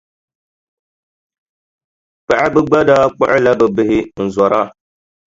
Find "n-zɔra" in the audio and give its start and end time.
4.25-4.61